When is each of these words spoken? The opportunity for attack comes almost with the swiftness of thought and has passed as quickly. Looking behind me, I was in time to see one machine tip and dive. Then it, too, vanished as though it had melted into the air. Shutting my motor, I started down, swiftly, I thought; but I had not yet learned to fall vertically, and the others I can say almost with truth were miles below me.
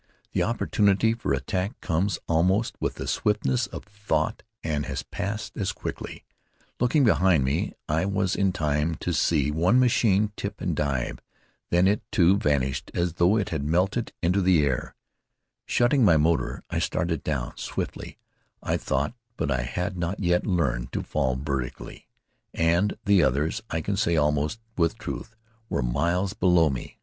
The 0.31 0.41
opportunity 0.41 1.13
for 1.13 1.31
attack 1.31 1.79
comes 1.79 2.17
almost 2.27 2.75
with 2.79 2.95
the 2.95 3.05
swiftness 3.07 3.67
of 3.67 3.83
thought 3.83 4.41
and 4.63 4.87
has 4.87 5.03
passed 5.03 5.55
as 5.55 5.71
quickly. 5.71 6.25
Looking 6.79 7.03
behind 7.03 7.43
me, 7.43 7.73
I 7.87 8.05
was 8.05 8.35
in 8.35 8.51
time 8.51 8.95
to 8.95 9.13
see 9.13 9.51
one 9.51 9.79
machine 9.79 10.31
tip 10.35 10.59
and 10.59 10.75
dive. 10.75 11.19
Then 11.69 11.87
it, 11.87 12.01
too, 12.11 12.37
vanished 12.37 12.89
as 12.95 13.13
though 13.13 13.37
it 13.37 13.49
had 13.49 13.63
melted 13.63 14.11
into 14.23 14.41
the 14.41 14.65
air. 14.65 14.95
Shutting 15.67 16.03
my 16.03 16.17
motor, 16.17 16.63
I 16.71 16.79
started 16.79 17.21
down, 17.23 17.55
swiftly, 17.57 18.17
I 18.63 18.77
thought; 18.77 19.13
but 19.37 19.51
I 19.51 19.61
had 19.61 19.99
not 19.99 20.19
yet 20.19 20.47
learned 20.47 20.91
to 20.93 21.03
fall 21.03 21.35
vertically, 21.35 22.07
and 22.55 22.97
the 23.05 23.21
others 23.21 23.61
I 23.69 23.81
can 23.81 23.97
say 23.97 24.15
almost 24.17 24.61
with 24.75 24.97
truth 24.97 25.35
were 25.69 25.83
miles 25.83 26.33
below 26.33 26.71
me. 26.71 26.97